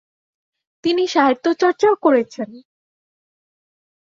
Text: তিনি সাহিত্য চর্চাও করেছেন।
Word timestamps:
তিনি 0.83 1.03
সাহিত্য 1.07 1.45
চর্চাও 1.61 1.95
করেছেন। 2.05 2.49